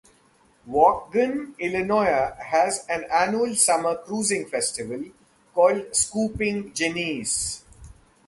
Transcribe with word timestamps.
Waukegan, 0.67 1.53
Illinois, 1.59 2.31
has 2.39 2.87
an 2.89 3.03
annual 3.13 3.53
summer 3.53 3.95
cruising 3.97 4.47
festival 4.47 4.99
called 5.53 5.83
"Scoopin' 5.91 6.73
Genesee". 6.73 7.61